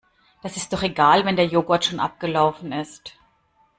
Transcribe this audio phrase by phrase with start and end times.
[0.41, 3.13] Das ist doch egal, wenn der Joghurt schon abgelaufen ist.